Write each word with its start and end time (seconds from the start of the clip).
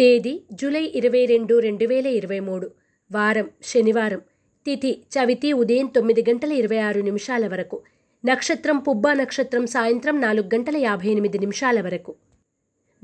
తేదీ 0.00 0.42
జూలై 0.52 0.92
ఇరవై 0.94 1.26
రెండు 1.26 1.58
రెండు 1.58 1.86
వేల 1.86 2.06
ఇరవై 2.06 2.40
మూడు. 2.40 2.70
వారం 3.12 3.48
శనివారం. 3.62 4.20
తిథి 4.66 5.02
చవితి 5.16 5.52
ఉదయం 5.52 5.86
తొమ్మిది 5.86 6.24
గంటల 6.28 6.52
ఇరవై 6.52 6.78
ఆరు 6.78 7.00
నిమిషాల 7.00 7.46
వరకు. 7.46 7.82
నక్షత్రం 8.24 8.78
పుబ్బా 8.78 9.12
నక్షత్రం 9.12 9.66
సాయంత్రం 9.66 10.20
నాలుగు 10.20 10.54
గంటల 10.54 10.76
యాభై 10.76 11.08
ఎనిమిది 11.08 11.38
నిమిషాల 11.38 11.80
వరకు. 11.80 12.14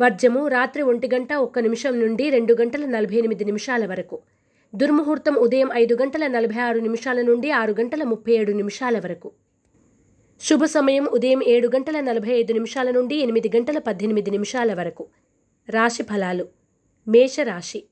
వర్జము 0.01 0.49
రాత్రి 0.49 0.83
ఒంటి 0.83 1.11
గంట 1.15 1.33
ఒక్క 1.33 1.59
నిమిషం 1.59 2.01
నుండి 2.01 2.31
రెండు 2.31 2.55
గంటల 2.55 2.85
నలభై 2.85 3.17
ఎనిమిది 3.17 3.45
నిమిషాల 3.45 3.87
వరకు. 3.87 4.19
దుర్ముహూర్తం 4.75 5.35
ఉదయం 5.35 5.71
ఐదు 5.75 5.95
గంటల 5.95 6.27
నలభై 6.27 6.61
ఆరు 6.61 6.79
నిమిషాల 6.79 7.23
నుండి 7.23 7.51
ఆరు 7.51 7.73
గంటల 7.73 8.03
ముప్పై 8.03 8.33
ఏడు 8.33 8.53
నిమిషాల 8.53 8.99
వరకు. 8.99 9.33
శుభ 10.41 10.65
సమయం 10.65 11.07
ఉదయం 11.07 11.43
ఏడు 11.43 11.69
గంటల 11.69 12.01
నలభై 12.01 12.31
ఐదు 12.31 12.53
నిమిషాల 12.53 12.91
నుండి 12.91 13.17
ఎనిమిది 13.17 13.51
గంటల 13.57 13.79
పద్దెనిమిది 13.79 14.31
నిమిషాల 14.31 14.75
వరకు. 14.75 15.07
రాశి 15.71 16.03
ఫలాలు. 16.03 16.66
మేషరాశి. 17.09 17.85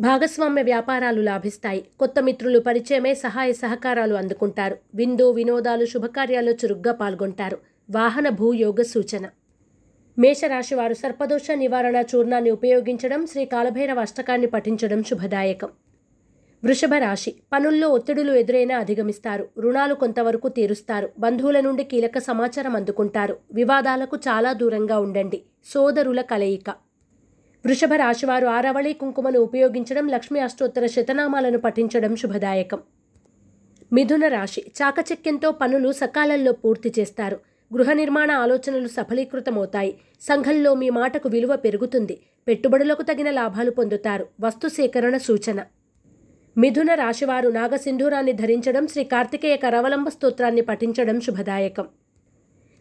భాగస్వామ్య 0.00 0.62
వ్యాపారాలు 0.62 1.22
లాభిస్తాయి. 1.22 1.84
కొత్త 1.98 2.22
మిత్రులు 2.22 2.58
పరిచయమే 2.58 3.14
సహాయ 3.14 3.52
సహకారాలు 3.52 4.14
అందుకుంటారు. 4.14 4.76
విందు 4.94 5.30
వినోదాలు 5.30 5.86
శుభకార్యాల్లో 5.86 6.52
చురుగ్గా 6.52 6.92
పాల్గొంటారు. 6.92 7.58
వాహన 7.90 8.28
భూయోగ 8.28 8.82
సూచన. 8.82 9.26
మేషరాశి 10.18 10.74
వారు 10.74 10.94
సర్పదోష 10.94 11.50
నివారణ 11.54 11.96
చూర్ణాన్ని 11.96 12.50
ఉపయోగించడం 12.50 13.26
శ్రీ 13.26 13.44
కాలభైరవ 13.44 14.00
అష్టకాన్ని 14.00 14.46
పఠించడం 14.46 15.02
శుభదాయకం. 15.02 15.68
వృషభ 16.64 16.94
రాశి. 16.94 17.34
పనుల్లో 17.52 17.88
ఒత్తిడులు 17.88 18.32
ఎదురైనా 18.32 18.78
అధిగమిస్తారు. 18.78 19.48
రుణాలు 19.58 19.94
కొంతవరకు 19.94 20.48
తీరుస్తారు. 20.48 21.10
బంధువుల 21.18 21.60
నుండి 21.60 21.84
కీలక 21.84 22.18
సమాచారం 22.18 22.76
అందుకుంటారు. 22.76 23.36
వివాదాలకు 23.52 24.16
చాలా 24.16 24.52
దూరంగా 24.52 24.98
ఉండండి. 24.98 25.42
సోదరుల 25.64 26.20
కలయిక. 26.20 26.74
వృషభ 27.66 27.92
రాశివారు 27.94 28.46
ఆరవళి 28.46 28.92
కుంకుమను 28.92 29.40
ఉపయోగించడం 29.40 30.08
లక్ష్మీ 30.08 30.40
అష్టోత్తర 30.40 30.86
శతనామాలను 30.86 31.58
పఠించడం 31.58 32.16
శుభదాయకం. 32.16 32.78
మిథున 33.92 34.28
రాశి 34.28 34.64
చాకచక్యంతో 34.82 35.50
పనులు 35.50 35.92
సకాలంలో 35.92 36.52
పూర్తి 36.52 36.92
చేస్తారు. 36.98 37.40
గృహ 37.74 37.92
నిర్మాణ 37.92 38.30
ఆలోచనలు 38.30 38.88
సఫలీకృతమవుతాయి. 38.88 39.94
సంఘంలో 40.20 40.74
మీ 40.74 40.90
మాటకు 40.90 41.28
విలువ 41.28 41.56
పెరుగుతుంది. 41.56 42.20
పెట్టుబడులకు 42.48 43.02
తగిన 43.02 43.30
లాభాలు 43.30 43.70
పొందుతారు. 43.70 44.26
వస్తు 44.40 44.68
సేకరణ 44.68 45.16
సూచన. 45.16 45.64
మిథున 46.58 46.94
రాశివారు 46.94 47.48
నాగసింధూరాన్ని 47.48 48.32
ధరించడం 48.32 48.86
శ్రీ 48.86 49.04
కార్తికేయ 49.04 49.56
కరవలంబ 49.56 50.08
స్తోత్రాన్ని 50.08 50.60
పఠించడం 50.60 51.20
శుభదాయకం. 51.20 51.88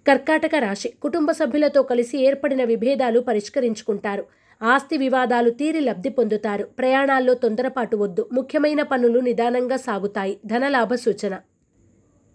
కర్కాటక 0.08 0.56
రాశి 0.56 0.90
కుటుంబ 1.02 1.32
సభ్యులతో 1.32 1.84
కలిసి 1.84 2.18
ఏర్పడిన 2.26 2.64
విభేదాలు 2.64 3.20
పరిష్కరించుకుంటారు. 3.20 4.43
ఆస్తి 4.64 4.98
వివాదాలు 4.98 5.50
తీరి 5.50 5.80
లబ్ధి 5.80 6.10
పొందుతారు. 6.10 6.64
ప్రయాణాల్లో 6.64 7.34
తొందరపాటు 7.34 7.98
వద్దు. 7.98 8.30
ముఖ్యమైన 8.34 8.82
పనులు 8.82 9.20
నిదానంగా 9.20 9.78
సాగుతాయి. 9.78 10.40
ధనలాభ 10.46 10.94
సూచన. 10.94 11.40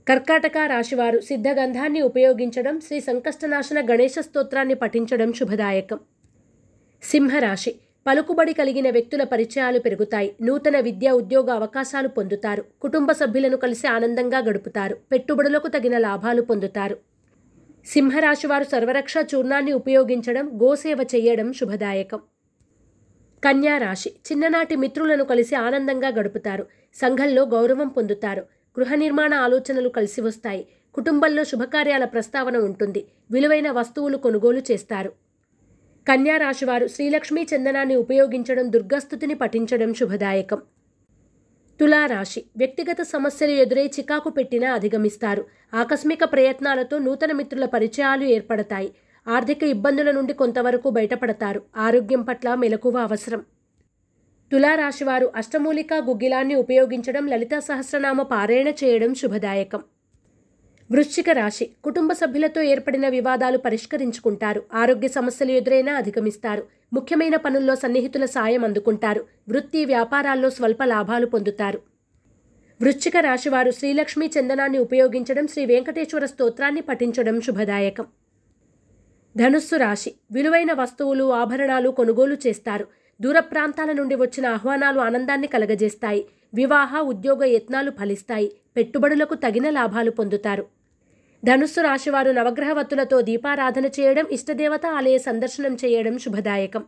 కర్కాటక 0.09 0.59
రాశివారు 0.67 1.19
సిద్ధగంధాన్ని 1.19 2.01
ఉపయోగించడం 2.03 2.81
శ్రీ 2.81 3.01
సంకష్టనాశన 3.01 3.81
గణేశ 3.91 4.19
స్తోత్రాన్ని 4.19 4.75
పఠించడం 4.75 5.33
శుభదాయకం. 5.33 5.99
సింహరాశి. 7.03 7.75
పలుకుబడి 8.07 8.53
కలిగిన 8.53 8.91
వ్యక్తుల 8.91 9.23
పరిచయాలు 9.23 9.79
పెరుగుతాయి. 9.79 10.37
నూతన 10.43 10.81
విద్యా 10.81 11.13
ఉద్యోగ 11.13 11.51
అవకాశాలు 11.51 12.09
పొందుతారు. 12.09 12.65
కుటుంబ 12.83 13.13
సభ్యులను 13.13 13.57
కలిసి 13.57 13.87
ఆనందంగా 13.87 14.39
గడుపుతారు. 14.39 14.97
పెట్టుబడులకు 15.13 15.69
తగిన 15.69 15.99
లాభాలు 15.99 16.43
పొందుతారు. 16.43 16.97
సింహరాశివారు 17.89 18.65
సర్వరక్ష 18.65 19.15
చూర్ణాన్ని 19.35 19.73
ఉపయోగించడం 19.73 20.61
గోసేవ 20.63 20.99
చేయడం 21.15 21.53
శుభదాయకం. 21.53 22.21
కన్యా 23.45 23.79
రాశి. 23.79 24.11
చిన్ననాటి 24.11 24.77
మిత్రులను 24.77 25.25
కలిసి 25.25 25.55
ఆనందంగా 25.55 26.09
గడుపుతారు. 26.09 26.67
సంఘంలో 26.95 27.43
గౌరవం 27.43 27.89
పొందుతారు. 27.89 28.41
గృహ 28.77 28.95
నిర్మాణ 28.95 29.35
ఆలోచనలు 29.35 29.89
కలిసి 29.89 30.21
వస్తాయి. 30.21 30.67
కుటుంబంలో 30.95 31.45
శుభకార్యాల 31.45 32.05
ప్రస్తావన 32.05 32.57
ఉంటుంది. 32.57 33.07
విలువైన 33.31 33.71
వస్తువులు 33.71 34.17
కొనుగోలు 34.17 34.63
చేస్తారు. 34.71 35.13
కన్యారాశివారు 36.09 36.87
శ్రీలక్ష్మీ 36.87 37.47
చందనాన్ని 37.55 37.97
ఉపయోగించడం 37.97 38.73
దుర్గస్థుతిని 38.73 39.35
పఠించడం 39.35 39.95
శుభదాయకం. 39.95 40.63
తులారాశి. 41.81 42.45
వ్యక్తిగత 42.57 43.03
సమస్యలు 43.03 43.51
ఎదురై 43.53 43.87
చికాకు 43.87 44.31
పెట్టినా 44.31 44.73
అధిగమిస్తారు. 44.73 45.45
ఆకస్మిక 45.75 46.25
ప్రయత్నాలతో 46.25 46.99
నూతన 46.99 47.33
మిత్రుల 47.33 47.65
పరిచయాలు 47.65 48.25
ఏర్పడతాయి. 48.25 48.95
ఆర్థిక 49.29 49.63
ఇబ్బందుల 49.63 50.11
నుండి 50.11 50.33
కొంతవరకు 50.33 50.91
బయటపడతారు. 50.91 51.63
ఆరోగ్యం 51.77 52.23
పట్ల 52.23 52.55
మెలకువ 52.55 52.99
అవసరం. 52.99 53.45
తులారాశివారు 54.53 55.33
అష్టమూలికా 55.37 55.97
గుగ్గిలాన్ని 55.97 56.55
ఉపయోగించడం 56.55 57.27
లలితా 57.27 57.61
సహస్రనామ 57.61 58.23
పారాయణ 58.23 58.69
చేయడం 58.69 59.15
శుభదాయకం. 59.15 59.83
వృశ్చిక 60.91 61.31
రాశి. 61.31 61.71
కుటుంబ 61.85 62.13
సభ్యులతో 62.13 62.63
ఏర్పడిన 62.63 63.09
వివాదాలు 63.09 63.59
పరిష్కరించుకుంటారు. 63.59 64.63
ఆరోగ్య 64.75 65.09
సమస్యలు 65.09 65.53
ఎదురైనా 65.53 65.95
అధిగమిస్తారు. 65.95 66.67
ముఖ్యమైన 66.93 67.37
పనుల్లో 67.37 67.75
సన్నిహితుల 67.75 68.25
సాయం 68.25 68.65
అందుకుంటారు. 68.65 69.27
వృత్తి 69.49 69.85
వ్యాపారాల్లో 69.85 70.51
స్వల్ప 70.51 70.85
లాభాలు 70.85 71.27
పొందుతారు. 71.27 71.81
వృశ్చిక 72.83 73.17
రాశివారు 73.17 73.71
శ్రీలక్ష్మీ 73.71 74.31
చందనాన్ని 74.39 74.79
ఉపయోగించడం 74.79 75.47
శ్రీ 75.47 75.67
వెంకటేశ్వర 75.67 76.27
స్తోత్రాన్ని 76.27 76.81
పఠించడం 76.81 77.41
శుభదాయకం. 77.41 78.07
ధనుస్సు 79.37 79.77
రాశి. 79.77 80.15
విలువైన 80.33 80.73
వస్తువులు 80.73 81.33
ఆభరణాలు 81.33 81.91
కొనుగోలు 81.91 82.37
చేస్తారు. 82.47 82.87
దూర 83.21 83.41
ప్రాంతాల 83.41 83.93
నుండి 83.93 84.15
వచ్చిన 84.15 84.47
ఆహ్వానాలు 84.47 85.01
ఆనందాన్ని 85.01 85.47
కలగజేస్తాయి. 85.47 86.25
వివాహ 86.55 87.01
ఉద్యోగ 87.01 87.45
యత్నాలు 87.45 87.91
ఫలిస్తాయి. 87.91 88.53
పెట్టుబడులకు 88.77 89.35
తగిన 89.35 89.71
లాభాలు 89.71 90.11
పొందుతారు. 90.11 90.78
ధనుస్సు 91.45 91.81
రాశివారు 91.81 92.31
నవగ్రహవత్తులతో 92.31 93.21
దీపారాధన 93.21 93.87
చేయడం 93.87 94.27
ఇష్టదేవత 94.31 94.87
ఆలయ 94.87 95.19
సందర్శనం 95.19 95.75
చేయడం 95.75 96.19
శుభదాయకం. 96.19 96.85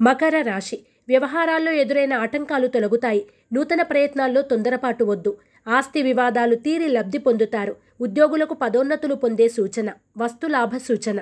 మకర 0.00 0.42
రాశి. 0.42 0.78
వ్యవహారాల్లో 1.08 1.72
ఎదురైన 1.72 2.12
ఆటంకాలు 2.12 2.66
తొలగుతాయి. 2.66 3.26
నూతన 3.52 3.82
ప్రయత్నాల్లో 3.82 4.42
తొందరపాటు 4.42 5.04
వద్దు. 5.04 5.38
ఆస్తి 5.68 6.02
వివాదాలు 6.02 6.54
తీరి 6.54 6.88
లబ్ధి 6.88 7.18
పొందుతారు. 7.18 7.76
ఉద్యోగులకు 8.00 8.54
పదోన్నతులు 8.54 9.14
పొందే 9.14 9.48
సూచన. 9.48 9.92
వస్తులాభ 10.18 10.76
సూచన. 10.76 11.20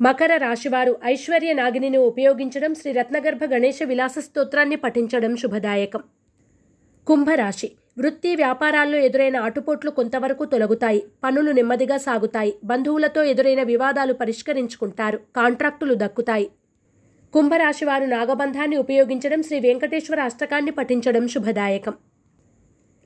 మకర 0.00 0.36
రాశివారు 0.36 0.96
ఐశ్వర్య 1.04 1.52
నాగిని 1.52 1.96
ఉపయోగించడం 1.96 2.74
శ్రీ 2.74 2.92
రత్నగర్భ 2.92 3.44
గణేశ 3.44 3.78
విలాస 3.84 4.18
స్తోత్రాన్ని 4.18 4.76
పఠించడం 4.76 5.36
శుభదాయకం. 5.36 6.02
కుంభరాశి. 7.06 7.72
వృత్తి 7.96 8.30
వ్యాపారాల్లో 8.36 8.98
ఎదురైన 8.98 9.36
ఆటుపోట్లు 9.36 9.90
కొంతవరకు 9.90 10.44
తొలగుతాయి 10.44 11.00
పనులు 11.24 11.50
నెమ్మదిగా 11.50 11.96
సాగుతాయి 11.96 12.52
బంధువులతో 12.64 13.20
ఎదురైన 13.24 13.62
వివాదాలు 13.62 14.12
పరిష్కరించుకుంటారు 14.12 15.18
కాంట్రాక్టులు 15.36 15.94
దక్కుతాయి. 15.94 16.46
కుంభరాశి 17.34 17.84
వారు 17.84 18.06
నాగబంధాన్ని 18.06 18.76
ఉపయోగించడం 18.76 19.40
శ్రీ 19.42 19.60
వెంకటేశ్వర 19.60 20.20
అష్టకాన్ని 20.20 20.70
పఠించడం 20.70 21.24
శుభదాయకం. 21.28 21.94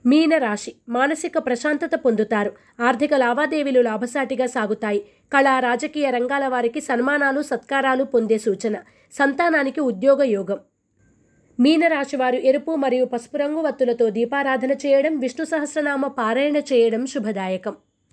మీనరాశి 0.05 0.73
మానసిక 0.89 1.39
ప్రశాంతత 1.47 1.95
పొందుతారు 2.05 2.51
ఆర్థిక 2.81 3.15
లావాదేవీలు 3.15 3.81
లాభసాటిగా 3.81 4.47
సాగుతాయి 4.47 5.01
కళా 5.33 5.55
రాజకీయ 5.59 6.11
రంగాల 6.11 6.47
వారికి 6.49 6.81
సన్మానాలు 6.81 7.43
సత్కారాలు 7.43 8.05
పొందే 8.05 8.39
సూచన 8.39 8.77
సంతానానికి 9.13 9.81
ఉద్యోగ 9.81 10.23
యోగం. 10.23 10.59
మీనరాశి 11.59 12.17
వారు 12.17 12.39
ఎరుపు 12.49 12.73
మరియు 12.75 13.05
పసుపు 13.05 13.37
రంగు 13.37 13.61
వత్తులతో 13.63 14.07
దీపారాధన 14.11 14.73
చేయడం 14.73 15.15
విష్ణు 15.19 15.45
సహస్రనామ 15.45 16.07
పారాయణ 16.19 16.59
చేయడం 16.71 17.03
శుభదాయకం. 17.07 17.75